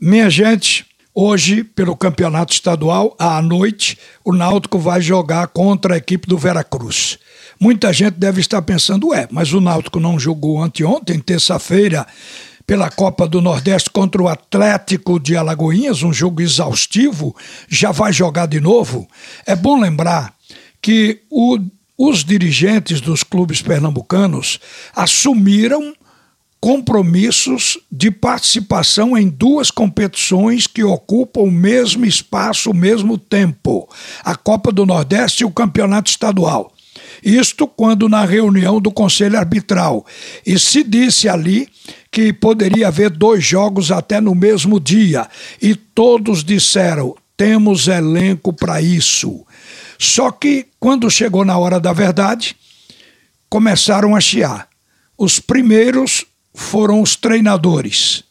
Minha 0.00 0.30
gente, 0.30 0.86
hoje, 1.12 1.64
pelo 1.64 1.96
campeonato 1.96 2.52
estadual, 2.52 3.16
à 3.18 3.42
noite, 3.42 3.98
o 4.24 4.32
Náutico 4.32 4.78
vai 4.78 5.00
jogar 5.00 5.48
contra 5.48 5.94
a 5.94 5.96
equipe 5.96 6.28
do 6.28 6.38
Veracruz. 6.38 7.18
Muita 7.58 7.92
gente 7.92 8.14
deve 8.14 8.40
estar 8.40 8.62
pensando, 8.62 9.08
ué, 9.08 9.26
mas 9.28 9.52
o 9.52 9.60
Náutico 9.60 9.98
não 9.98 10.16
jogou 10.16 10.62
anteontem, 10.62 11.18
terça-feira, 11.18 12.06
pela 12.64 12.88
Copa 12.88 13.26
do 13.26 13.42
Nordeste 13.42 13.90
contra 13.90 14.22
o 14.22 14.28
Atlético 14.28 15.18
de 15.18 15.36
Alagoinhas, 15.36 16.04
um 16.04 16.12
jogo 16.12 16.42
exaustivo, 16.42 17.34
já 17.68 17.90
vai 17.90 18.12
jogar 18.12 18.46
de 18.46 18.60
novo? 18.60 19.08
É 19.44 19.56
bom 19.56 19.80
lembrar 19.80 20.32
que 20.80 21.22
o, 21.28 21.58
os 21.98 22.22
dirigentes 22.22 23.00
dos 23.00 23.24
clubes 23.24 23.60
pernambucanos 23.60 24.60
assumiram 24.94 25.92
compromissos 26.60 27.78
de 27.90 28.10
participação 28.10 29.16
em 29.16 29.28
duas 29.28 29.70
competições 29.70 30.66
que 30.66 30.82
ocupam 30.82 31.42
o 31.42 31.50
mesmo 31.50 32.04
espaço, 32.04 32.70
o 32.70 32.74
mesmo 32.74 33.16
tempo: 33.16 33.88
a 34.24 34.34
Copa 34.34 34.72
do 34.72 34.84
Nordeste 34.84 35.42
e 35.42 35.46
o 35.46 35.50
Campeonato 35.50 36.10
Estadual. 36.10 36.72
Isto 37.22 37.66
quando 37.66 38.08
na 38.08 38.24
reunião 38.24 38.80
do 38.80 38.90
Conselho 38.90 39.38
Arbitral. 39.38 40.06
E 40.46 40.58
se 40.58 40.84
disse 40.84 41.28
ali 41.28 41.68
que 42.10 42.32
poderia 42.32 42.88
haver 42.88 43.10
dois 43.10 43.44
jogos 43.44 43.90
até 43.90 44.20
no 44.20 44.34
mesmo 44.34 44.78
dia. 44.78 45.28
E 45.60 45.74
todos 45.74 46.44
disseram: 46.44 47.16
temos 47.36 47.88
elenco 47.88 48.52
para 48.52 48.80
isso. 48.80 49.44
Só 49.98 50.30
que 50.30 50.66
quando 50.78 51.10
chegou 51.10 51.44
na 51.44 51.58
hora 51.58 51.80
da 51.80 51.92
verdade, 51.92 52.56
começaram 53.48 54.14
a 54.14 54.20
chiar. 54.20 54.68
Os 55.16 55.40
primeiros 55.40 56.24
foram 56.54 57.00
os 57.00 57.16
treinadores. 57.16 58.24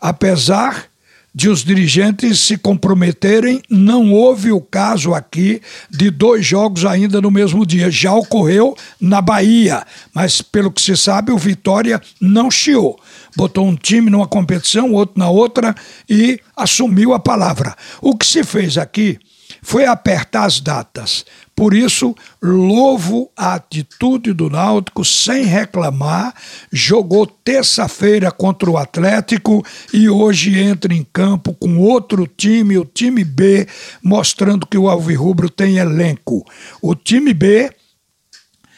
Apesar 0.00 0.92
de 1.34 1.48
os 1.48 1.64
dirigentes 1.64 2.40
se 2.40 2.58
comprometerem, 2.58 3.62
não 3.70 4.12
houve 4.12 4.52
o 4.52 4.60
caso 4.60 5.14
aqui 5.14 5.62
de 5.90 6.10
dois 6.10 6.44
jogos 6.44 6.84
ainda 6.84 7.20
no 7.20 7.30
mesmo 7.30 7.64
dia. 7.64 7.90
Já 7.90 8.12
ocorreu 8.12 8.76
na 9.00 9.20
Bahia, 9.22 9.86
mas 10.14 10.42
pelo 10.42 10.70
que 10.70 10.82
se 10.82 10.96
sabe, 10.96 11.32
o 11.32 11.38
Vitória 11.38 12.00
não 12.20 12.50
chiou. 12.50 13.00
Botou 13.34 13.66
um 13.66 13.74
time 13.74 14.10
numa 14.10 14.28
competição, 14.28 14.92
outro 14.92 15.18
na 15.18 15.30
outra 15.30 15.74
e 16.08 16.38
assumiu 16.54 17.14
a 17.14 17.18
palavra. 17.18 17.74
O 18.00 18.14
que 18.14 18.26
se 18.26 18.44
fez 18.44 18.76
aqui 18.76 19.18
foi 19.62 19.86
apertar 19.86 20.44
as 20.44 20.60
datas. 20.60 21.24
Por 21.62 21.74
isso, 21.74 22.12
louvo 22.42 23.30
a 23.36 23.54
atitude 23.54 24.32
do 24.32 24.50
Náutico 24.50 25.04
sem 25.04 25.44
reclamar. 25.44 26.34
Jogou 26.72 27.24
terça-feira 27.24 28.32
contra 28.32 28.68
o 28.68 28.76
Atlético 28.76 29.64
e 29.94 30.08
hoje 30.08 30.58
entra 30.58 30.92
em 30.92 31.06
campo 31.12 31.54
com 31.54 31.78
outro 31.78 32.26
time, 32.26 32.76
o 32.76 32.84
time 32.84 33.22
B, 33.22 33.68
mostrando 34.02 34.66
que 34.66 34.76
o 34.76 34.88
Alvirrubro 34.88 35.48
tem 35.48 35.76
elenco. 35.76 36.44
O 36.82 36.96
time 36.96 37.32
B 37.32 37.70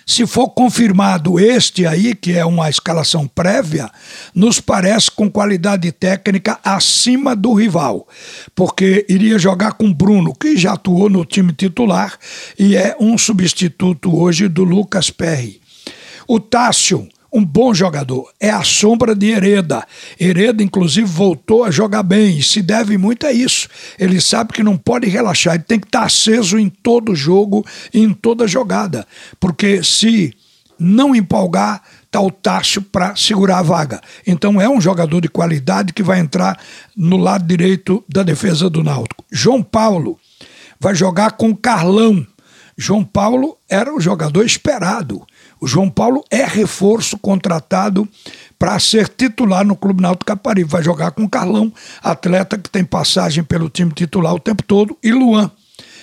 se 0.07 0.27
for 0.27 0.49
confirmado 0.51 1.41
este 1.41 1.87
aí, 1.87 2.15
que 2.15 2.33
é 2.33 2.45
uma 2.45 2.69
escalação 2.69 3.27
prévia, 3.27 3.91
nos 4.35 4.61
parece 4.61 5.11
com 5.11 5.31
qualidade 5.31 5.91
técnica 5.93 6.59
acima 6.63 7.35
do 7.35 7.55
rival, 7.55 8.07
porque 8.55 9.07
iria 9.09 9.39
jogar 9.39 9.73
com 9.73 9.93
Bruno, 9.93 10.35
que 10.35 10.57
já 10.57 10.75
atuou 10.75 11.09
no 11.09 11.25
time 11.25 11.53
titular 11.53 12.19
e 12.59 12.77
é 12.77 12.97
um 13.01 13.17
substituto 13.17 14.15
hoje 14.15 14.49
do 14.49 14.65
Lucas 14.65 15.11
Perry. 15.11 15.61
O 16.27 16.41
Tássio 16.41 17.09
um 17.35 17.45
bom 17.45 17.75
jogador. 17.75 18.31
É 18.39 18.49
a 18.49 18.63
sombra 18.63 19.13
de 19.15 19.31
Hereda. 19.31 19.85
Hereda, 20.21 20.63
inclusive, 20.63 21.07
voltou 21.07 21.65
a 21.65 21.71
jogar 21.71 22.05
bem 22.05 22.39
e 22.39 22.43
se 22.43 22.63
deve 22.63 22.97
muito 22.97 23.27
a 23.27 23.33
isso. 23.33 23.69
Ele 23.99 24.21
sabe 24.21 24.53
que 24.53 24.63
não 24.63 24.77
pode 24.77 25.09
relaxar, 25.09 25.55
ele 25.55 25.65
tem 25.65 25.81
que 25.81 25.87
estar 25.87 26.05
aceso 26.05 26.57
em 26.57 26.69
todo 26.69 27.15
jogo 27.15 27.67
e 27.93 28.01
em 28.01 28.13
toda 28.13 28.47
jogada. 28.47 29.05
Porque 29.41 29.83
se 29.83 30.33
não 30.79 31.15
empolgar, 31.15 31.83
está 32.05 32.21
o 32.21 32.31
Tássio 32.31 32.81
para 32.81 33.17
segurar 33.17 33.59
a 33.59 33.63
vaga. 33.63 34.01
Então 34.25 34.61
é 34.61 34.69
um 34.69 34.81
jogador 34.81 35.21
de 35.21 35.29
qualidade 35.29 35.93
que 35.93 36.03
vai 36.03 36.21
entrar 36.21 36.57
no 36.97 37.17
lado 37.17 37.45
direito 37.45 38.05
da 38.09 38.23
defesa 38.23 38.71
do 38.71 38.85
Náutico. 38.85 39.25
João 39.33 39.61
Paulo 39.61 40.19
vai 40.79 40.95
jogar 40.95 41.33
com 41.33 41.55
Carlão. 41.55 42.25
João 42.77 43.05
Paulo 43.05 43.57
era 43.69 43.93
o 43.93 44.01
jogador 44.01 44.45
esperado. 44.45 45.25
O 45.65 45.67
João 45.67 45.89
Paulo 45.89 46.23
é 46.31 46.45
reforço 46.45 47.17
contratado 47.17 48.07
para 48.59 48.79
ser 48.79 49.09
titular 49.09 49.65
no 49.65 49.75
Clube 49.75 50.03
Náutico 50.03 50.27
Caparibe. 50.27 50.69
Vai 50.69 50.83
jogar 50.83 51.13
com 51.13 51.27
Carlão, 51.27 51.73
atleta 52.03 52.59
que 52.59 52.69
tem 52.69 52.85
passagem 52.85 53.43
pelo 53.43 53.71
time 53.71 53.91
titular 53.91 54.35
o 54.35 54.39
tempo 54.39 54.63
todo, 54.63 54.95
e 55.03 55.11
Luan. 55.11 55.51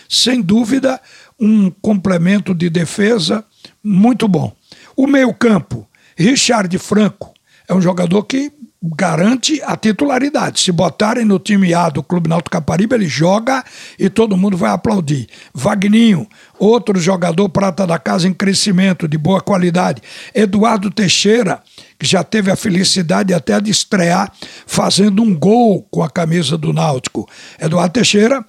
Sem 0.10 0.42
dúvida, 0.42 1.00
um 1.40 1.70
complemento 1.70 2.56
de 2.56 2.72
defesa 2.72 3.46
muito 3.84 4.28
bom. 4.28 4.52
O 4.98 5.06
meio-campo, 5.06 5.88
Richard 6.18 6.76
Franco, 6.80 7.32
é 7.68 7.74
um 7.76 7.82
jogador 7.82 8.24
que 8.24 8.52
garante 8.82 9.62
a 9.64 9.78
titularidade. 9.78 10.60
Se 10.60 10.72
botarem 10.72 11.24
no 11.24 11.38
time 11.38 11.74
A 11.74 11.90
do 11.90 12.02
Clube 12.02 12.28
Náutico 12.28 12.50
Caparibe, 12.50 12.96
ele 12.96 13.08
joga 13.08 13.64
e 14.00 14.10
todo 14.10 14.36
mundo 14.36 14.58
vai 14.58 14.72
aplaudir. 14.72 15.28
Vagninho, 15.54 16.28
outro 16.58 17.00
jogador 17.00 17.48
prata 17.50 17.86
da 17.86 18.00
casa 18.00 18.28
em 18.28 18.34
crescimento, 18.34 19.08
de 19.08 19.18
boa 19.18 19.40
qualidade. 19.40 20.02
Eduardo 20.34 20.90
Teixeira, 20.90 21.62
que 22.00 22.08
já 22.08 22.24
teve 22.24 22.50
a 22.50 22.56
felicidade 22.56 23.34
até 23.34 23.62
de 23.62 23.70
estrear 23.70 24.32
fazendo 24.66 25.22
um 25.22 25.38
gol 25.38 25.88
com 25.92 26.02
a 26.02 26.10
camisa 26.10 26.58
do 26.58 26.74
Náutico. 26.74 27.30
Eduardo 27.60 27.94
Teixeira 27.94 28.44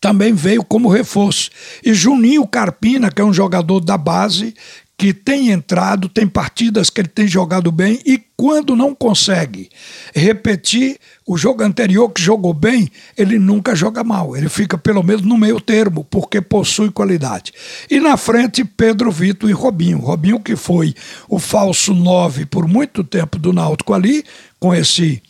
também 0.00 0.32
veio 0.34 0.62
como 0.62 0.88
reforço. 0.88 1.50
E 1.84 1.92
Juninho 1.92 2.46
Carpina, 2.46 3.10
que 3.10 3.20
é 3.20 3.24
um 3.24 3.32
jogador 3.32 3.80
da 3.80 3.98
base, 3.98 4.54
que 4.98 5.12
tem 5.12 5.50
entrado, 5.50 6.08
tem 6.08 6.26
partidas 6.26 6.88
que 6.88 7.00
ele 7.00 7.08
tem 7.08 7.28
jogado 7.28 7.70
bem 7.70 8.00
e 8.06 8.18
quando 8.36 8.74
não 8.74 8.94
consegue 8.94 9.68
repetir 10.14 10.98
o 11.26 11.36
jogo 11.36 11.62
anterior 11.62 12.08
que 12.10 12.22
jogou 12.22 12.54
bem, 12.54 12.88
ele 13.16 13.38
nunca 13.38 13.74
joga 13.74 14.04
mal. 14.04 14.36
Ele 14.36 14.48
fica 14.48 14.78
pelo 14.78 15.02
menos 15.02 15.22
no 15.22 15.36
meio 15.36 15.60
termo, 15.60 16.04
porque 16.04 16.40
possui 16.40 16.90
qualidade. 16.90 17.52
E 17.90 17.98
na 17.98 18.16
frente, 18.16 18.64
Pedro 18.64 19.10
Vitor 19.10 19.50
e 19.50 19.52
Robinho. 19.52 19.98
Robinho 19.98 20.40
que 20.40 20.54
foi 20.54 20.94
o 21.28 21.38
falso 21.38 21.94
9 21.94 22.46
por 22.46 22.68
muito 22.68 23.02
tempo 23.02 23.38
do 23.38 23.52
Náutico 23.52 23.92
ali, 23.92 24.24
com 24.60 24.74
esse 24.74 25.22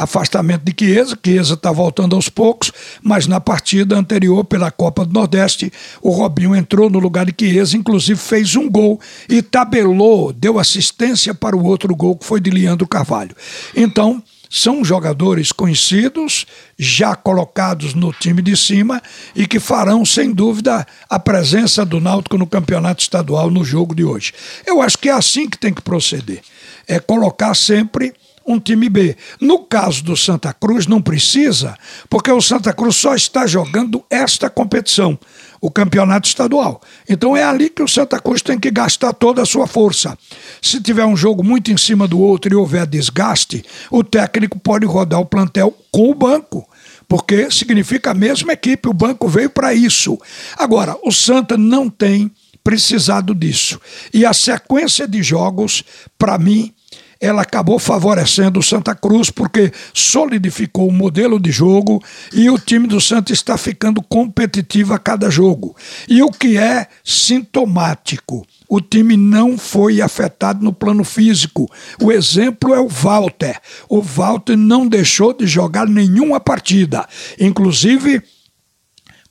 afastamento 0.00 0.62
de 0.62 0.74
Chiesa, 0.76 1.18
Chiesa 1.22 1.54
está 1.54 1.70
voltando 1.70 2.16
aos 2.16 2.30
poucos, 2.30 2.72
mas 3.02 3.26
na 3.26 3.38
partida 3.38 3.98
anterior 3.98 4.44
pela 4.44 4.70
Copa 4.70 5.04
do 5.04 5.12
Nordeste, 5.12 5.70
o 6.00 6.10
Robinho 6.10 6.56
entrou 6.56 6.88
no 6.88 6.98
lugar 6.98 7.26
de 7.26 7.34
Chiesa, 7.38 7.76
inclusive 7.76 8.18
fez 8.18 8.56
um 8.56 8.68
gol 8.68 8.98
e 9.28 9.42
tabelou, 9.42 10.32
deu 10.32 10.58
assistência 10.58 11.34
para 11.34 11.54
o 11.54 11.64
outro 11.64 11.94
gol 11.94 12.16
que 12.16 12.24
foi 12.24 12.40
de 12.40 12.50
Leandro 12.50 12.88
Carvalho. 12.88 13.36
Então, 13.76 14.22
são 14.48 14.82
jogadores 14.82 15.52
conhecidos, 15.52 16.46
já 16.78 17.14
colocados 17.14 17.94
no 17.94 18.10
time 18.10 18.40
de 18.40 18.56
cima 18.56 19.02
e 19.36 19.46
que 19.46 19.60
farão, 19.60 20.04
sem 20.04 20.32
dúvida, 20.32 20.84
a 21.08 21.18
presença 21.20 21.84
do 21.84 22.00
Náutico 22.00 22.38
no 22.38 22.46
campeonato 22.46 23.02
estadual 23.02 23.50
no 23.50 23.64
jogo 23.64 23.94
de 23.94 24.02
hoje. 24.02 24.32
Eu 24.66 24.80
acho 24.80 24.98
que 24.98 25.10
é 25.10 25.12
assim 25.12 25.48
que 25.48 25.58
tem 25.58 25.72
que 25.72 25.82
proceder. 25.82 26.40
É 26.88 26.98
colocar 26.98 27.54
sempre 27.54 28.12
um 28.46 28.58
time 28.58 28.88
B. 28.88 29.16
No 29.40 29.60
caso 29.60 30.02
do 30.02 30.16
Santa 30.16 30.52
Cruz, 30.52 30.86
não 30.86 31.00
precisa, 31.00 31.76
porque 32.08 32.30
o 32.30 32.40
Santa 32.40 32.72
Cruz 32.72 32.96
só 32.96 33.14
está 33.14 33.46
jogando 33.46 34.04
esta 34.10 34.50
competição, 34.50 35.18
o 35.60 35.70
campeonato 35.70 36.28
estadual. 36.28 36.80
Então 37.08 37.36
é 37.36 37.44
ali 37.44 37.68
que 37.68 37.82
o 37.82 37.88
Santa 37.88 38.18
Cruz 38.18 38.42
tem 38.42 38.58
que 38.58 38.70
gastar 38.70 39.12
toda 39.12 39.42
a 39.42 39.46
sua 39.46 39.66
força. 39.66 40.16
Se 40.60 40.80
tiver 40.80 41.04
um 41.04 41.16
jogo 41.16 41.44
muito 41.44 41.70
em 41.70 41.76
cima 41.76 42.08
do 42.08 42.18
outro 42.18 42.52
e 42.52 42.56
houver 42.56 42.86
desgaste, 42.86 43.64
o 43.90 44.02
técnico 44.02 44.58
pode 44.58 44.86
rodar 44.86 45.20
o 45.20 45.26
plantel 45.26 45.76
com 45.90 46.10
o 46.10 46.14
banco 46.14 46.66
porque 47.10 47.50
significa 47.50 48.12
a 48.12 48.14
mesma 48.14 48.52
equipe, 48.52 48.88
o 48.88 48.94
banco 48.94 49.26
veio 49.26 49.50
para 49.50 49.74
isso. 49.74 50.16
Agora, 50.56 50.96
o 51.02 51.10
Santa 51.10 51.58
não 51.58 51.90
tem 51.90 52.30
precisado 52.62 53.34
disso. 53.34 53.80
E 54.14 54.24
a 54.24 54.32
sequência 54.32 55.08
de 55.08 55.20
jogos, 55.20 55.82
para 56.16 56.38
mim, 56.38 56.72
ela 57.20 57.42
acabou 57.42 57.78
favorecendo 57.78 58.60
o 58.60 58.62
Santa 58.62 58.94
Cruz 58.94 59.28
porque 59.28 59.70
solidificou 59.92 60.88
o 60.88 60.92
modelo 60.92 61.38
de 61.38 61.50
jogo 61.50 62.02
e 62.32 62.48
o 62.48 62.58
time 62.58 62.86
do 62.86 63.00
Santa 63.00 63.32
está 63.32 63.58
ficando 63.58 64.02
competitivo 64.02 64.94
a 64.94 64.98
cada 64.98 65.30
jogo. 65.30 65.76
E 66.08 66.22
o 66.22 66.30
que 66.30 66.56
é 66.56 66.86
sintomático, 67.04 68.46
o 68.68 68.80
time 68.80 69.16
não 69.16 69.58
foi 69.58 70.00
afetado 70.00 70.64
no 70.64 70.72
plano 70.72 71.04
físico. 71.04 71.70
O 72.00 72.10
exemplo 72.10 72.72
é 72.72 72.80
o 72.80 72.88
Walter. 72.88 73.60
O 73.88 74.00
Walter 74.00 74.56
não 74.56 74.86
deixou 74.86 75.34
de 75.34 75.46
jogar 75.46 75.86
nenhuma 75.86 76.40
partida. 76.40 77.06
Inclusive, 77.38 78.22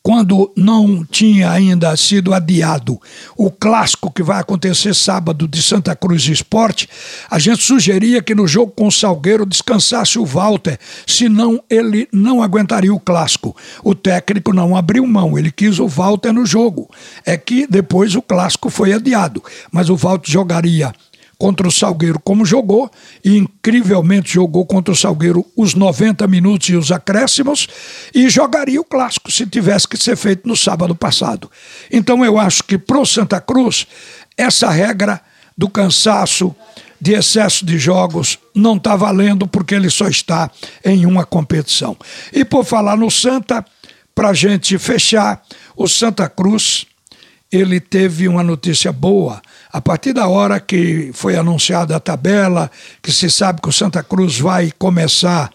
quando 0.02 0.52
não 0.56 1.04
tinha 1.04 1.52
ainda 1.52 1.96
sido 1.98 2.34
adiado 2.34 3.00
o 3.36 3.52
clássico 3.52 4.12
que 4.12 4.24
vai 4.24 4.40
acontecer 4.40 4.96
sábado 4.96 5.48
de 5.48 5.62
Santa 5.62 5.96
Cruz 5.96 6.28
Esporte, 6.28 6.90
a 7.30 7.38
gente 7.38 7.64
sugeria 7.64 8.22
que 8.22 8.34
no 8.34 8.48
jogo 8.48 8.72
com 8.72 8.88
o 8.88 8.92
Salgueiro 8.92 9.46
descansasse 9.46 10.18
o 10.18 10.26
Walter, 10.26 10.80
senão 11.06 11.62
ele 11.70 12.08
não 12.12 12.42
aguentaria 12.42 12.94
o 12.94 13.00
clássico. 13.00 13.56
O 13.84 13.94
técnico 13.94 14.54
não 14.54 14.76
abriu 14.76 15.06
mão, 15.06 15.38
ele 15.38 15.52
quis 15.52 15.80
o 15.80 15.88
Walter 15.88 16.32
no 16.32 16.46
jogo. 16.46 16.90
É 17.26 17.38
que 17.38 17.68
depois 17.68 18.16
o 18.16 18.22
clássico 18.22 18.70
foi 18.70 18.94
adiado, 18.94 19.44
mas 19.72 19.90
o 19.90 19.96
Walter 19.96 20.32
jogaria 20.32 20.94
contra 21.40 21.66
o 21.66 21.72
Salgueiro 21.72 22.20
como 22.20 22.46
jogou, 22.46 22.92
e 23.24 23.38
incrivelmente 23.38 24.34
jogou 24.34 24.66
contra 24.66 24.94
o 24.94 24.96
Salgueiro 24.96 25.46
os 25.56 25.74
90 25.74 26.28
minutos 26.28 26.68
e 26.68 26.76
os 26.76 26.92
acréscimos, 26.92 27.68
e 28.14 28.30
jogaria 28.30 28.80
o 28.80 28.84
clássico 28.84 29.32
se 29.32 29.48
tivesse 29.48 29.88
que 29.88 29.98
ser 29.98 30.18
feito 30.18 30.48
no 30.48 30.56
sábado 30.56 30.94
passado. 30.94 31.50
Então 31.90 32.26
eu 32.26 32.38
acho 32.38 32.62
que 32.64 32.78
para 32.78 33.00
o 33.00 33.06
Santa 33.06 33.40
Cruz, 33.40 33.88
essa 34.38 34.70
regra 34.70 35.22
do 35.58 35.70
cansaço, 35.70 36.54
de 37.02 37.14
excesso 37.14 37.66
de 37.66 37.80
jogos, 37.80 38.38
não 38.54 38.76
está 38.76 38.98
valendo 38.98 39.48
porque 39.48 39.74
ele 39.74 39.90
só 39.90 40.10
está 40.10 40.52
em 40.84 41.06
uma 41.06 41.26
competição. 41.26 41.96
E 42.34 42.44
por 42.44 42.66
falar 42.66 42.98
no 42.98 43.10
Santa, 43.10 43.66
para 44.14 44.34
gente 44.34 44.78
fechar, 44.78 45.42
o 45.78 45.88
Santa 45.88 46.28
Cruz 46.28 46.86
ele 47.52 47.80
teve 47.80 48.28
uma 48.28 48.44
notícia 48.44 48.92
boa. 48.92 49.42
A 49.72 49.80
partir 49.80 50.14
da 50.14 50.28
hora 50.28 50.60
que 50.60 51.12
foi 51.14 51.36
anunciada 51.36 51.96
a 51.96 52.00
tabela, 52.00 52.72
que 53.04 53.12
se 53.12 53.30
sabe 53.30 53.62
que 53.62 53.70
o 53.70 53.72
Santa 53.72 54.02
Cruz 54.02 54.40
vai 54.40 54.74
começar 54.80 55.52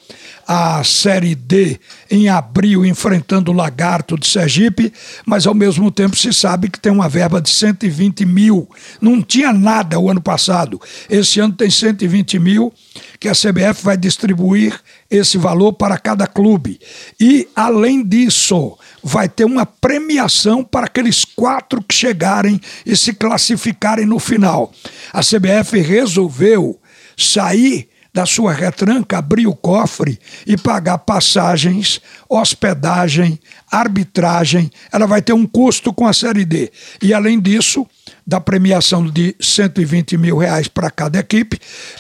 a 0.47 0.85
Série 0.85 1.35
D 1.35 1.81
em 2.09 2.29
abril, 2.29 2.87
enfrentando 2.87 3.51
o 3.51 3.55
Lagarto 3.55 4.17
de 4.17 4.29
Sergipe, 4.29 4.93
mas 5.27 5.49
ao 5.49 5.55
mesmo 5.55 5.91
tempo 5.91 6.15
se 6.15 6.33
sabe 6.33 6.69
que 6.69 6.79
tem 6.79 6.93
uma 6.93 7.09
verba 7.09 7.41
de 7.41 7.51
120 7.51 8.25
mil. 8.25 8.71
Não 9.01 9.21
tinha 9.21 9.53
nada 9.53 9.99
o 9.99 10.09
ano 10.09 10.21
passado. 10.21 10.81
Esse 11.11 11.41
ano 11.41 11.55
tem 11.55 11.69
120 11.69 12.39
mil 12.39 12.73
que 13.19 13.29
a 13.29 13.33
CBF 13.33 13.83
vai 13.83 13.97
distribuir 13.97 14.79
esse 15.11 15.37
valor 15.37 15.73
para 15.73 15.99
cada 15.99 16.27
clube. 16.27 16.79
E, 17.19 17.49
além 17.57 18.05
disso, 18.07 18.79
vai 19.05 19.29
ter 19.29 19.45
uma 19.45 19.67
premiação 19.67 20.65
para 20.65 20.87
aqueles 20.87 21.27
quatro 21.27 21.83
que 21.83 21.95
chegarem 21.95 22.59
e 22.87 22.97
se 22.97 23.13
classificarem 23.13 24.07
no 24.07 24.19
final. 24.19 24.73
A 25.13 25.21
CBF 25.21 25.79
resolveu 25.79 26.81
sair 27.15 27.91
da 28.15 28.25
sua 28.25 28.53
retranca, 28.53 29.19
abrir 29.19 29.47
o 29.47 29.55
cofre 29.55 30.19
e 30.47 30.57
pagar 30.57 30.99
passagens, 30.99 32.01
hospedagem, 32.29 33.39
arbitragem. 33.81 34.71
Ela 34.93 35.07
vai 35.07 35.21
ter 35.21 35.33
um 35.33 35.47
custo 35.47 35.93
com 35.93 36.07
a 36.07 36.13
Série 36.13 36.45
D. 36.45 36.71
E, 37.03 37.13
além 37.13 37.41
disso, 37.41 37.87
da 38.27 38.41
premiação 38.41 39.07
de 39.07 39.35
120 39.39 40.17
mil 40.17 40.39
reais 40.39 40.67
para 40.67 40.91
cada 40.91 41.19
equipe, 41.19 41.59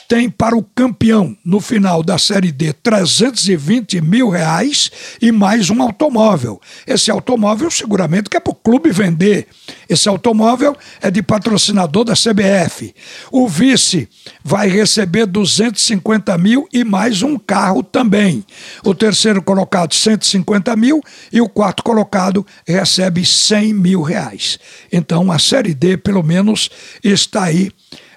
tem 0.08 0.30
para 0.30 0.56
o 0.56 0.62
campeão, 0.62 1.36
no 1.44 1.60
final 1.60 2.02
da 2.02 2.16
Série 2.16 2.50
D, 2.50 2.72
320 2.72 4.00
mil 4.00 4.30
reais 4.30 4.90
e 5.20 5.30
mais 5.30 5.68
um 5.68 5.82
automóvel. 5.82 6.60
Esse 6.86 7.10
automóvel, 7.10 7.70
seguramente, 7.70 8.30
que 8.30 8.36
é 8.36 8.40
para 8.40 8.52
o 8.52 8.54
clube 8.56 8.90
vender. 8.90 9.46
Esse 9.88 10.08
automóvel 10.08 10.76
é 11.02 11.10
de 11.10 11.22
patrocinador 11.22 12.04
da 12.04 12.14
CBF. 12.14 12.94
O 13.30 13.46
vice 13.46 14.08
vai 14.42 14.68
receber 14.68 15.26
250 15.26 16.36
mil 16.38 16.66
e 16.72 16.84
mais 16.84 17.22
um 17.22 17.38
carro 17.38 17.82
também. 17.82 18.44
O 18.82 18.94
terceiro 18.94 19.42
colocado, 19.42 19.94
150 19.94 20.74
mil, 20.76 21.02
e 21.32 21.40
o 21.40 21.48
quarto 21.64 21.82
colocado 21.82 22.46
recebe 22.66 23.24
100 23.24 23.72
mil 23.72 24.02
reais. 24.02 24.58
Então, 24.92 25.32
a 25.32 25.38
Série 25.38 25.72
D, 25.72 25.96
pelo 25.96 26.22
menos, 26.22 26.68
está 27.02 27.44
aí 27.44 27.72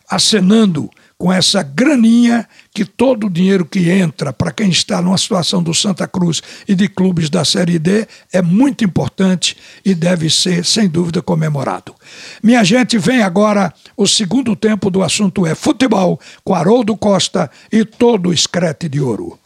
acenando 0.10 0.90
com 1.18 1.32
essa 1.32 1.64
graninha 1.64 2.46
que 2.74 2.84
todo 2.84 3.28
o 3.28 3.30
dinheiro 3.30 3.66
que 3.66 3.90
entra 3.90 4.34
para 4.34 4.52
quem 4.52 4.70
está 4.70 5.02
numa 5.02 5.18
situação 5.18 5.64
do 5.64 5.74
Santa 5.74 6.08
Cruz 6.10 6.44
e 6.68 6.76
de 6.76 6.90
clubes 6.90 7.30
da 7.30 7.46
Série 7.46 7.80
D 7.80 8.06
é 8.34 8.42
muito 8.42 8.84
importante 8.84 9.56
e 9.84 9.96
deve 9.96 10.30
ser, 10.30 10.66
sem 10.66 10.90
dúvida, 10.90 11.22
comemorado. 11.22 11.96
Minha 12.44 12.66
gente, 12.66 12.98
vem 12.98 13.24
agora 13.24 13.74
o 13.96 14.06
segundo 14.06 14.58
tempo 14.58 14.92
do 14.92 15.02
assunto 15.02 15.48
é 15.48 15.56
futebol 15.56 16.20
com 16.44 16.54
Haroldo 16.54 16.98
Costa 16.98 17.50
e 17.72 17.86
todo 17.86 18.28
o 18.28 18.34
escrete 18.34 18.90
de 18.90 19.00
ouro. 19.00 19.40